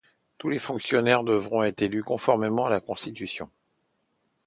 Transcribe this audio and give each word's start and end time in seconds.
Tous 0.39 0.49
les 0.49 0.57
fonctionnaires 0.57 1.23
devront 1.23 1.61
être 1.61 1.83
élus 1.83 2.03
conformément 2.03 2.65
à 2.65 2.71
la 2.71 2.79
Constitution. 2.81 3.51